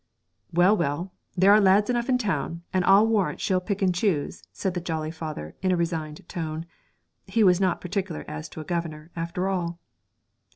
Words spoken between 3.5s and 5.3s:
pick and choose,' said the jolly